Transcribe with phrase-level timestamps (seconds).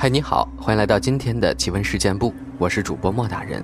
[0.00, 3.60] 嗨，你好，欢迎来到今天的奇闻事件部，我是主播莫大人。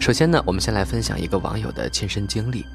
[0.00, 2.66] 首先呢，我们先来分享一个网友的亲身经历。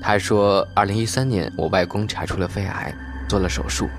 [0.00, 2.94] 他说，二零一三年，我外公查出了肺癌，
[3.28, 3.90] 做了手术，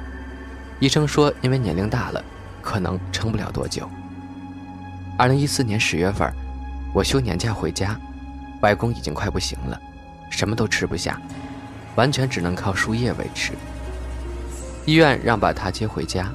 [0.80, 2.25] 医生说因为年龄大了，
[2.59, 3.88] 可能撑不了多久。
[5.20, 6.33] 二零一四年十月份，
[6.95, 7.95] 我休年假回家，
[8.61, 9.80] 外公已经快不行了，
[10.31, 11.22] 什么都吃不下，
[11.95, 13.53] 完全只能靠输液维持。
[14.85, 16.31] 医院让把他接回家，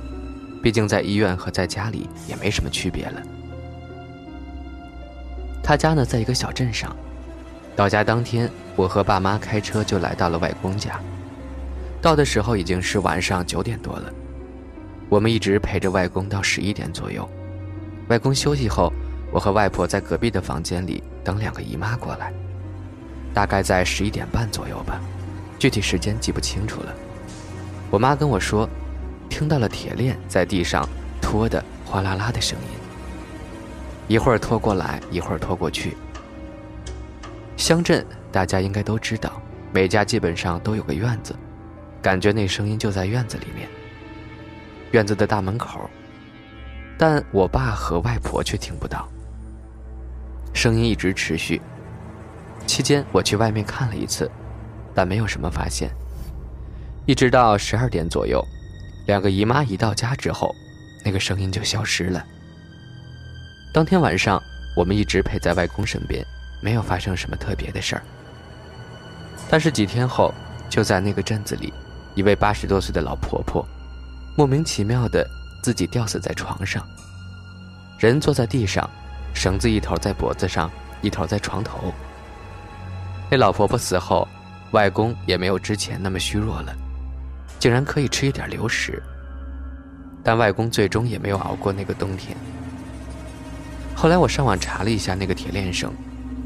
[0.63, 3.23] 毕竟在医院和在家里也没什么区别了。
[5.63, 6.97] 他家呢在一个小镇上，
[7.77, 10.99] 到家当天，我和爸妈开车就来到了外公家。
[12.01, 14.11] 到的时候已经是晚上九点多了，
[15.11, 17.29] 我们一直陪着外公到十一点左右。
[18.09, 18.91] 外公休息后，
[19.31, 22.33] 我和外婆在隔壁的房间里等两个姨妈过来，
[23.35, 24.99] 大概在十一点半左右吧，
[25.59, 26.95] 具体时间记不清楚了。
[27.91, 28.69] 我妈跟我说，
[29.31, 30.87] 听到了铁链在地上
[31.23, 32.79] 拖的哗啦啦的声音，
[34.09, 35.97] 一会儿拖过来，一会儿拖过去。
[37.57, 39.41] 乡镇大家应该都知道，
[39.73, 41.35] 每家基本上都有个院子，
[42.03, 43.67] 感觉那声音就在院子里面，
[44.91, 45.89] 院子的大门口。
[46.99, 49.09] 但我爸和外婆却听不到，
[50.53, 51.61] 声音一直持续。
[52.67, 54.31] 期间我去外面看了一次，
[54.95, 55.91] 但没有什么发现。
[57.09, 58.47] 一直到十二点左右，
[59.07, 60.55] 两个姨妈一到家之后，
[61.03, 62.23] 那个声音就消失了。
[63.73, 64.39] 当天晚上，
[64.77, 66.23] 我们一直陪在外公身边，
[66.61, 68.03] 没有发生什么特别的事儿。
[69.49, 70.35] 但是几天后，
[70.69, 71.73] 就在那个镇子里，
[72.15, 73.67] 一位八十多岁的老婆婆，
[74.37, 75.27] 莫名其妙的
[75.63, 76.87] 自己吊死在床上，
[77.99, 78.87] 人坐在地上，
[79.33, 80.71] 绳子一头在脖子上，
[81.01, 81.91] 一头在床头。
[83.31, 84.29] 那老婆婆死后，
[84.73, 86.77] 外公也没有之前那么虚弱了。
[87.59, 89.03] 竟然可以吃一点流食，
[90.23, 92.37] 但外公最终也没有熬过那个冬天。
[93.95, 95.93] 后来我上网查了一下那个铁链声，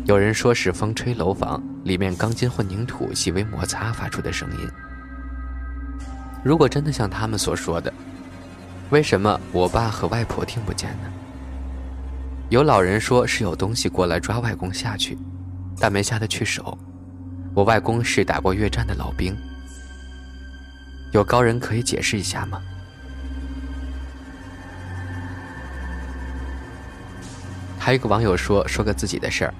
[0.04, 4.68] 有人说是风吹楼房里面钢筋混凝土细微摩擦发出的声音。
[6.42, 7.92] 如果真的像他们所说的，
[8.90, 11.10] 为什么我爸和外婆听不见呢？
[12.48, 15.16] 有老人说是有东西过来抓外公下去，
[15.78, 16.76] 但没下得去手。
[17.54, 19.36] 我外公是打过越战的老兵。
[21.12, 22.60] 有高人可以解释一下吗？
[27.78, 29.54] 还有一个网友说说个自己的事儿。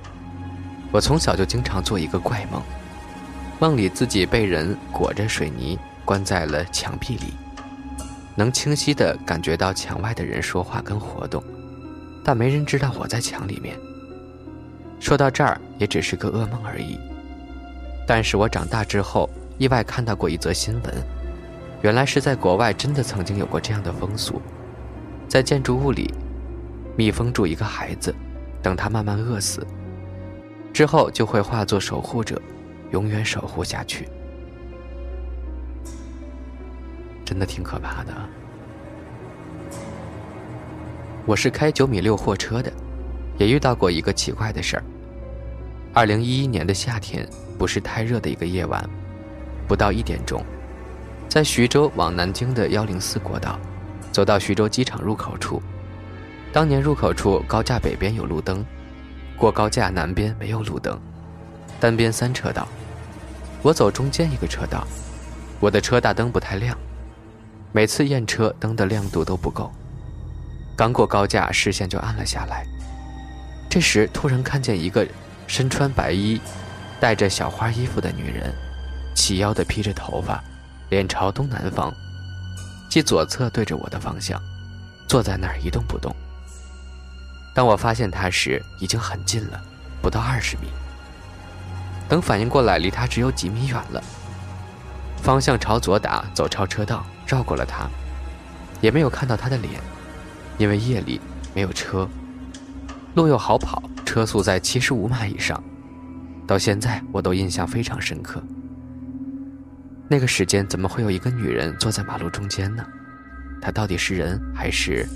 [0.91, 2.63] 我从小就经常做一个怪梦，
[3.59, 7.35] 梦里自己被人裹着水泥关在了墙壁里，
[8.35, 11.43] 能清晰的感觉到墙外的人说话跟活动，
[12.25, 13.79] 但没人知道我在墙里面。
[15.01, 16.99] 说到这儿也只是个噩梦而已。
[18.07, 21.22] 但是我长大之后意外看到过一则新闻。
[21.83, 24.41] 原来是在国外，真的曾经有过这样的风俗，
[25.29, 26.15] 在建筑物里
[26.97, 28.15] 密封住一个孩子，
[28.63, 29.67] 等他慢慢饿死，
[30.73, 32.41] 之后就会化作守护者，
[32.93, 34.09] 永远守护下去。
[37.25, 38.13] 真的挺可怕的。
[41.27, 42.73] 我是开九米六货车的，
[43.39, 44.85] 也遇到过一个奇怪的事儿。
[45.93, 47.29] 二零一一年的夏天，
[47.59, 48.89] 不是太热的一个夜晚，
[49.67, 50.45] 不到一点钟。
[51.33, 53.59] 在徐州往南京的幺零四国道，
[54.13, 55.63] 走到徐州机场入口处，
[56.53, 58.63] 当年入口处高架北边有路灯，
[59.39, 61.01] 过高架南边没有路灯，
[61.81, 62.69] 单边三车道，
[63.63, 64.87] 我走中间一个车道，
[65.59, 66.77] 我的车大灯不太亮，
[67.73, 69.73] 每次验车灯的亮度都不够，
[70.77, 72.67] 刚过高架视线就暗了下来，
[73.71, 75.09] 这时突然看见一个
[75.47, 76.39] 身穿白衣、
[77.01, 78.55] 带着小花衣服的女人，
[79.15, 80.39] 齐腰的披着头发。
[80.93, 81.91] 脸朝东南方，
[82.91, 84.39] 即左侧对着我的方向，
[85.09, 86.15] 坐在那儿一动不动。
[87.55, 89.59] 当我发现他时，已经很近了，
[90.03, 90.69] 不到二十米。
[92.11, 94.05] 等反应过来，离他只有几米远了。
[95.17, 97.89] 方向朝左打，走超车道，绕过了他，
[98.83, 99.81] 也没有看到他的脸，
[100.59, 101.19] 因为夜里
[101.55, 102.07] 没有车，
[103.15, 105.59] 路又好跑，车速在七十五码以上。
[106.47, 108.43] 到现在我都印象非常深刻。
[110.13, 112.85] 那个时间怎么会有一个女人坐在马路中间呢？
[113.63, 115.09] 她到底是人还是？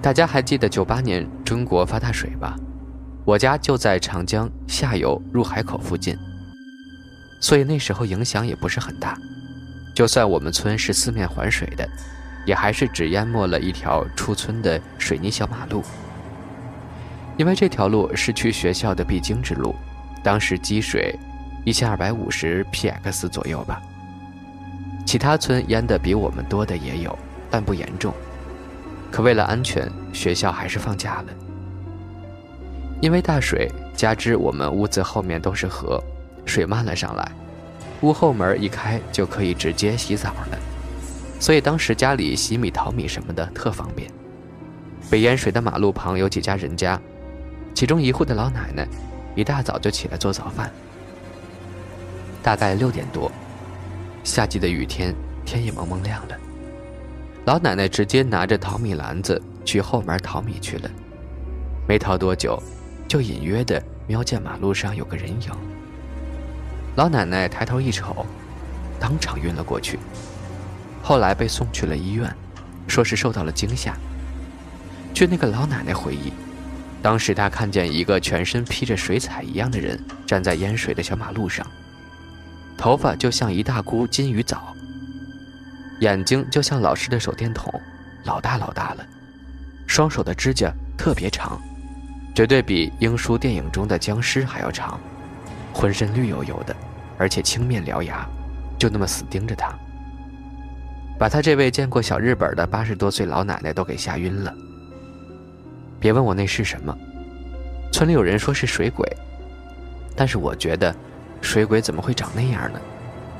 [0.00, 2.56] 大家还记得九八年中国发大水吧？
[3.26, 6.16] 我家就在长江下游入海口附近，
[7.38, 9.14] 所以那时候影响也不是很大。
[9.94, 11.86] 就算我们村是四面环水的，
[12.46, 15.84] 也还是只淹没了一条出村的水泥小马路。
[17.36, 19.74] 因为这条路是去学校的必经之路，
[20.22, 21.18] 当时积水
[21.64, 23.80] 一千二百五十 px 左右吧。
[25.04, 27.18] 其他村淹的比我们多的也有，
[27.50, 28.14] 但不严重。
[29.10, 31.32] 可为了安全，学校还是放假了。
[33.00, 36.02] 因为大水，加之我们屋子后面都是河，
[36.46, 37.32] 水漫了上来，
[38.00, 40.58] 屋后门一开就可以直接洗澡了，
[41.38, 44.10] 所以当时家里洗米、淘米什么的特方便。
[45.10, 46.98] 被淹水的马路旁有几家人家，
[47.74, 48.86] 其中一户的老奶奶
[49.34, 50.70] 一大早就起来做早饭。
[52.42, 53.30] 大概六点多，
[54.22, 56.36] 夏季的雨天，天也蒙蒙亮了。
[57.44, 60.90] 老奶奶直接拿着淘米篮子去后门淘米去了，
[61.88, 62.62] 没淘多久，
[63.08, 65.50] 就隐约的瞄见马路上有个人影。
[66.94, 68.24] 老奶奶抬头一瞅，
[69.00, 69.98] 当场晕了过去，
[71.02, 72.32] 后来被送去了医院，
[72.86, 73.96] 说是受到了惊吓。
[75.12, 76.32] 据那个老奶奶回忆，
[77.04, 81.66] 当时他看见一个全身披着水彩一样的人站在淹水的小马路上，
[82.78, 84.74] 头发就像一大箍金鱼藻。
[86.00, 87.70] 眼睛就像老师的手电筒，
[88.24, 89.06] 老大老大了，
[89.86, 91.60] 双手的指甲特别长，
[92.34, 94.98] 绝对比英叔电影中的僵尸还要长，
[95.74, 96.74] 浑身绿油油的，
[97.18, 98.26] 而且青面獠牙，
[98.78, 99.78] 就那么死盯着他，
[101.18, 104.56] 把他这位见过小日本的八十多岁老奶奶都给吓晕了。
[106.04, 106.94] 别问我那是什么，
[107.90, 109.10] 村里有人说是水鬼，
[110.14, 110.94] 但是我觉得，
[111.40, 112.80] 水鬼怎么会长那样呢？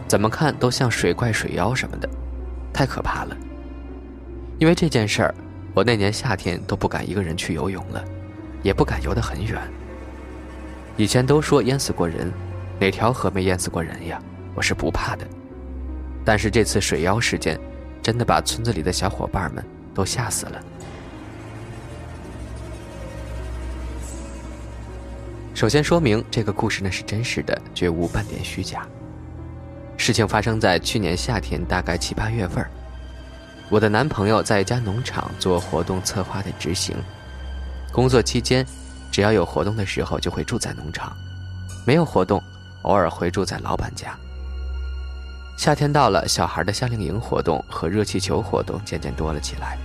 [0.09, 2.09] 怎么看都像水怪、水妖什么的。
[2.73, 3.37] 太可怕了，
[4.59, 5.35] 因为这件事儿，
[5.75, 8.03] 我那年夏天都不敢一个人去游泳了，
[8.63, 9.61] 也不敢游得很远。
[10.97, 12.33] 以前都说淹死过人，
[12.81, 14.19] 哪条河没淹死过人呀？
[14.55, 15.27] 我是不怕的，
[16.25, 17.61] 但是这次水妖事件，
[18.03, 19.63] 真的把村子里的小伙伴们
[19.93, 20.59] 都吓死了。
[25.55, 28.85] 首先说明这个故事呢是真实的，绝无半点虚假。
[29.97, 32.67] 事情发生在去年夏天，大概七八月份
[33.71, 36.97] 我的男朋友在一家农场做活动策划的执行，
[37.93, 38.67] 工作期间，
[39.13, 41.17] 只要有活动的时候就会住在农场，
[41.87, 42.43] 没有活动，
[42.83, 44.19] 偶尔会住在老板家。
[45.57, 49.79] 夏天到了，小孩的夏令营活动和热气球活动渐渐多了起来。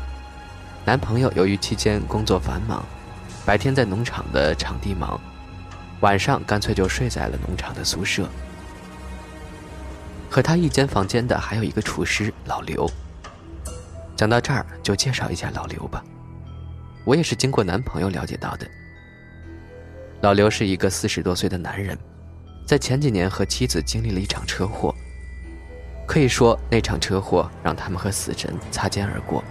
[0.84, 2.84] 男朋友由于期间工作繁忙，
[3.46, 5.20] 白天在农场的场地忙，
[6.02, 8.28] 晚上干脆就睡在了农场的宿舍。
[10.30, 12.90] 和他一间房间的还有一个厨师老刘。
[14.16, 16.04] 讲到这儿，就介绍一下老刘吧。
[17.04, 18.68] 我也是经过男朋友了解到的。
[20.22, 21.98] 老刘是一个四十多岁的男人，
[22.66, 24.94] 在前几年和妻子经历了一场车祸。
[26.06, 29.44] 可以说那场车祸让他们和死神擦肩而过。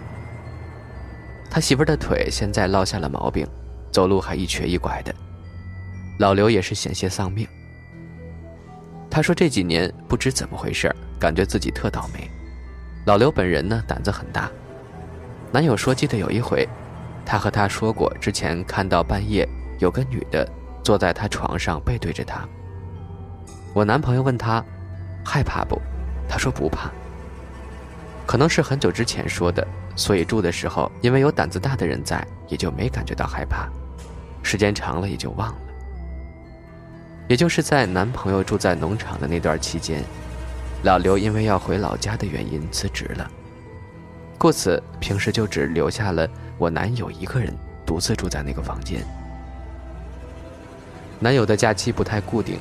[1.50, 3.46] 他媳妇的腿现在落下了毛病，
[3.90, 5.14] 走路还一瘸一拐的。
[6.18, 7.46] 老刘也是险些丧命。
[9.10, 12.28] 他说这几年不知怎么回事感觉自己特倒霉。
[13.06, 14.50] 老刘本人呢胆子很大，
[15.50, 16.68] 男友说记得有一回，
[17.24, 20.46] 他和他说过之前看到半夜有个女的
[20.82, 22.46] 坐在他床上背对着他。
[23.72, 24.62] 我男朋友问他
[25.24, 25.80] 害怕不，
[26.28, 26.90] 他说不怕。
[28.26, 29.66] 可能是很久之前说的，
[29.96, 33.68] 所以住的时候因为有胆子大的人在，也就没感觉到害怕，
[34.42, 35.58] 时间长了也就忘了。
[37.28, 40.02] 也就是在男朋友住在农场的那段期间，
[40.82, 43.30] 老刘因为要回老家的原因辞职了，
[44.38, 47.54] 故此平时就只留下了我男友一个人
[47.84, 49.04] 独自住在那个房间。
[51.20, 52.58] 男友的假期不太固定，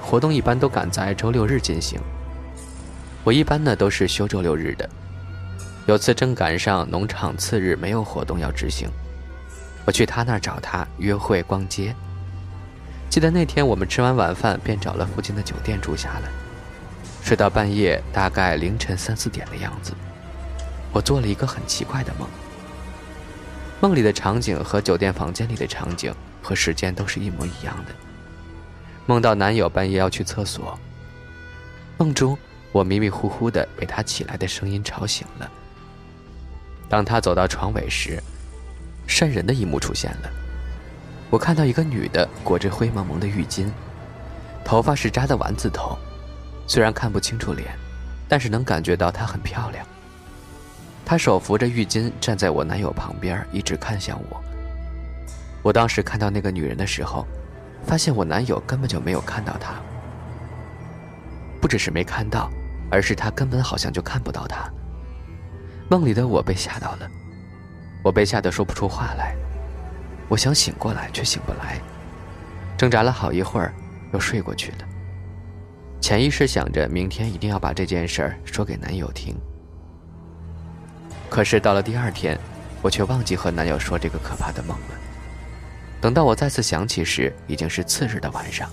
[0.00, 1.98] 活动一般都赶在周六日进行。
[3.24, 4.88] 我一般呢都是休周六日的，
[5.86, 8.88] 有次正赶上农场次日没有活动要执行，
[9.84, 11.92] 我去他那儿找他约会逛街。
[13.10, 16.28] 记得那天我们吃完晚饭便找了附近的酒店住下了，
[17.22, 19.92] 睡到半夜，大概凌晨三四点的样子，
[20.92, 22.28] 我做了一个很奇怪的梦。
[23.80, 27.94] 梦里的场景和酒店房间里的场景和时间都是一模一样的。
[29.06, 30.78] 梦到男友半夜要去厕所，
[31.98, 32.36] 梦中
[32.72, 35.50] 我迷迷糊糊的被他起来的声音吵醒了。
[36.88, 38.22] 当他走到床尾时，
[39.06, 40.30] 瘆人的一幕出现了。
[41.30, 43.68] 我看到一个女的裹着灰蒙蒙的浴巾，
[44.64, 45.98] 头发是扎的丸子头，
[46.66, 47.76] 虽然看不清楚脸，
[48.28, 49.84] 但是能感觉到她很漂亮。
[51.04, 54.40] 她手扶着浴巾站在我男友旁边，一直看向我。
[55.62, 57.26] 我当时看到那个女人的时候，
[57.84, 59.74] 发现我男友根本就没有看到她。
[61.60, 62.50] 不只是没看到，
[62.90, 64.70] 而是他根本好像就看不到她。
[65.90, 67.10] 梦里的我被吓到了，
[68.02, 69.34] 我被吓得说不出话来。
[70.28, 71.80] 我想醒过来，却醒不来，
[72.76, 73.72] 挣扎了好一会儿，
[74.12, 74.78] 又睡过去了。
[76.00, 79.34] 潜意识想着明天一定要把这件事儿说给男友听。
[81.30, 82.38] 可是到了第二天，
[82.82, 84.96] 我却忘记和男友说这个可怕的梦了。
[86.00, 88.68] 等到我再次想起时，已经是次日的晚上。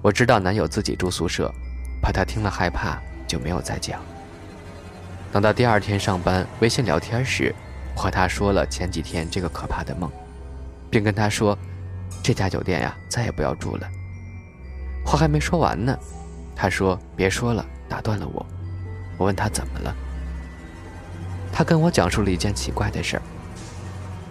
[0.00, 1.52] 我知道男友自己住宿舍，
[2.00, 4.00] 怕他听了害怕，就没有再讲。
[5.32, 7.54] 等到第二天上班，微信聊天时，
[7.94, 10.10] 我和他说了前几天这个可怕的梦。
[10.96, 11.58] 并跟他说
[12.24, 13.86] ：“这家酒店呀，再也不要住了。”
[15.04, 15.94] 话还没说完呢，
[16.54, 18.46] 他说：“别说了。”打断了我。
[19.18, 19.94] 我问他怎么了，
[21.52, 23.22] 他跟我讲述了一件奇怪的事儿。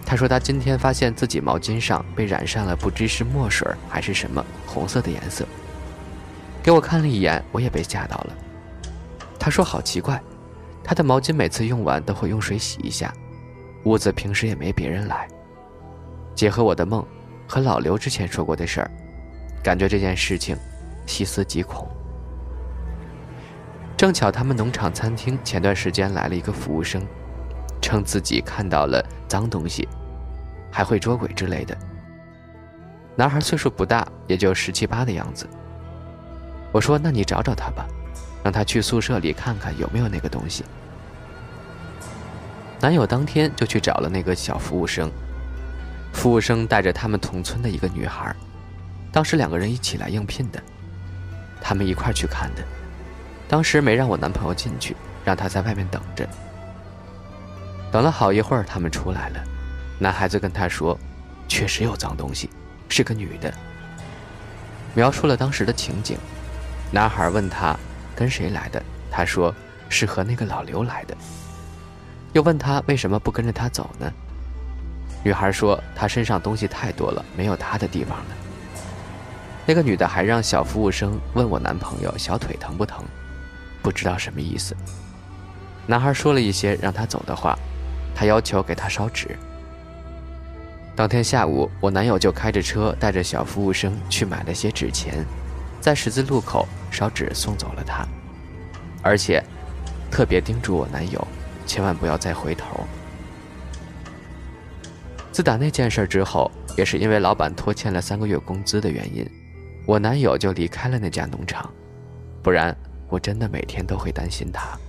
[0.07, 5.45] 他说他今天发现自己毛巾上被染上了不知是墨水还是什么红色的颜色。
[6.63, 8.33] 给我看了一眼，我也被吓到了。
[9.37, 10.19] 他说：“好奇怪，
[10.83, 13.13] 他的毛巾每次用完都会用水洗一下，
[13.83, 15.27] 屋子平时也没别人来。”
[16.35, 17.03] 结合我的梦，
[17.47, 18.91] 和老刘之前说过的事儿，
[19.63, 20.57] 感觉这件事情
[21.05, 21.87] 细思极恐。
[23.95, 27.01] 正巧他们农场餐厅前段时间来了一个服务生，
[27.81, 29.87] 称自己看到了脏东西，
[30.69, 31.75] 还会捉鬼之类的。
[33.15, 35.47] 男孩岁数不大，也就十七八的样子。
[36.73, 37.87] 我说：“那你找找他吧，
[38.43, 40.65] 让他去宿舍里看看有没有那个东西。”
[42.81, 45.09] 男友当天就去找了那个小服务生。
[46.15, 48.33] 服务生带着他们同村的一个女孩，
[49.11, 50.59] 当时两个人一起来应聘的，
[51.61, 52.63] 他们一块去看的。
[53.47, 56.27] 当时没让我男朋友进去，让他在外面等着。
[57.91, 59.43] 等了好一会儿，他们出来了，
[59.99, 60.97] 男孩子跟他说
[61.47, 62.49] ：“确实有脏东西，
[62.89, 63.53] 是个女的。”
[64.95, 66.17] 描述了当时的情景。
[66.91, 67.77] 男孩问他
[68.15, 68.81] 跟谁来的，
[69.11, 69.53] 他说
[69.89, 71.15] 是和那个老刘来的。
[72.33, 74.11] 又问他为什么不跟着他走呢？
[75.25, 78.25] 女孩说：“她身上东西太多了，没有她的地方了。”
[79.65, 83.03] 那个女的还让小服务生问我男朋友小腿疼不疼，
[83.81, 84.77] 不知道什么意思。
[85.87, 87.57] 男孩说了一些让他走的话，
[88.13, 89.35] 他要求给他烧纸。
[90.95, 95.25] 当天下午，我男友就开着车带着小服务生去买了些纸钱，
[95.81, 98.07] 在十字路口烧纸送走了他，
[99.01, 99.43] 而且
[100.11, 101.27] 特别叮嘱我男友
[101.65, 102.85] 千万不要再回头。
[105.35, 109.29] 自打那件事之后，也是因为老板拖欠了三个月工资的原因，
[109.85, 111.69] 我男友就离开了那家农场，
[112.41, 112.73] 不然
[113.09, 114.79] 我真的每天都会担心他。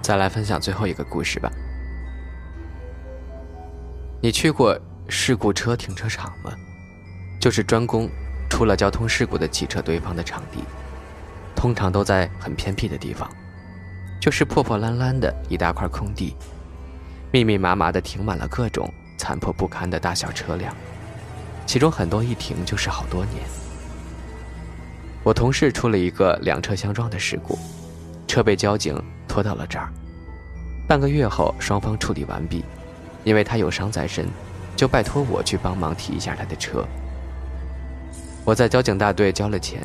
[0.00, 1.52] 再来分享最后一个故事吧。
[4.22, 4.74] 你去过
[5.10, 6.50] 事故车停车场吗？
[7.38, 8.08] 就是专供
[8.48, 10.64] 出了交通事故的汽车堆放的场地，
[11.54, 13.30] 通常都在很偏僻的地方。
[14.20, 16.36] 就是破破烂烂的一大块空地，
[17.32, 20.76] 密密麻麻的停满了各种残破不堪的大小车辆，
[21.64, 23.42] 其中很多一停就是好多年。
[25.22, 27.58] 我同事出了一个两车相撞的事故，
[28.28, 29.90] 车被交警拖到了这儿。
[30.86, 32.62] 半个月后，双方处理完毕，
[33.24, 34.26] 因为他有伤在身，
[34.76, 36.84] 就拜托我去帮忙提一下他的车。
[38.44, 39.80] 我在交警大队交了钱，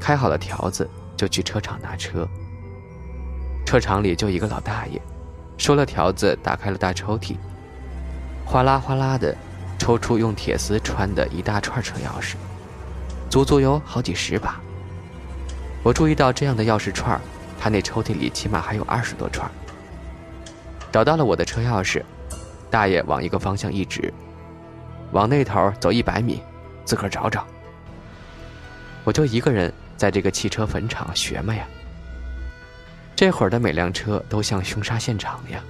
[0.00, 2.26] 开好了条子，就去车厂拿车。
[3.64, 5.00] 车厂里就一个老大爷，
[5.56, 7.36] 收了条子，打开了大抽屉，
[8.44, 9.34] 哗啦哗啦的
[9.78, 12.34] 抽出用铁丝穿的一大串车钥匙，
[13.30, 14.60] 足足有好几十把。
[15.82, 17.20] 我注意到这样的钥匙串，
[17.58, 19.50] 他那抽屉里起码还有二十多串。
[20.92, 22.02] 找到了我的车钥匙，
[22.70, 24.12] 大爷往一个方向一指，
[25.10, 26.40] 往那头走一百米，
[26.84, 27.44] 自个儿找找。
[29.02, 31.66] 我就一个人在这个汽车坟场学嘛呀。
[33.16, 35.62] 这会儿的每辆车都像凶杀现场呀，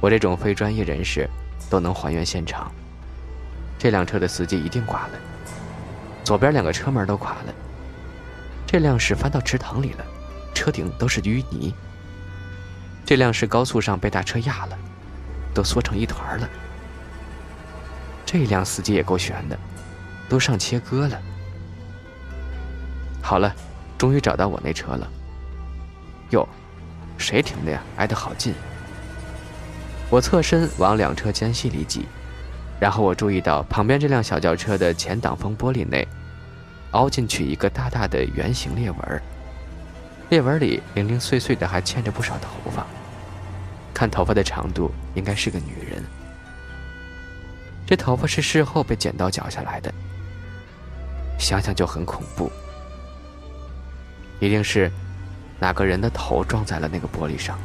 [0.00, 1.28] 我这种非专业人士
[1.68, 2.72] 都能还原现场。
[3.78, 5.18] 这辆车的司机一定挂了，
[6.24, 7.54] 左边两个车门都垮了。
[8.66, 10.04] 这辆是翻到池塘里了，
[10.54, 11.74] 车顶都是淤泥。
[13.04, 14.78] 这辆是高速上被大车压了，
[15.52, 16.48] 都缩成一团了。
[18.24, 19.58] 这辆司机也够悬的，
[20.28, 21.20] 都上切割了。
[23.20, 23.54] 好了，
[23.98, 25.10] 终于找到我那车了。
[26.30, 26.48] 哟。
[27.20, 27.82] 谁停的呀？
[27.96, 28.54] 挨得好近。
[30.08, 32.06] 我侧身往两车间隙里挤，
[32.80, 36.08] 然后我注意到旁边这辆小轿车的前挡风玻璃内，
[36.92, 39.22] 凹进去一个大大的圆形裂纹，
[40.30, 42.84] 裂纹里零零碎碎的还嵌着不少头发，
[43.94, 46.02] 看头发的长度，应该是个女人。
[47.86, 49.92] 这头发是事后被剪刀绞下来的，
[51.38, 52.50] 想想就很恐怖，
[54.40, 54.90] 一定是
[55.60, 57.56] 哪个人的头撞在了那个玻璃上。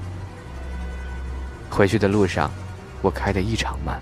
[1.70, 2.52] 回去的路上，
[3.02, 4.00] 我开得异常慢。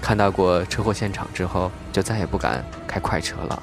[0.00, 3.62] 看到过车祸现场之后，就再也不敢开快车了。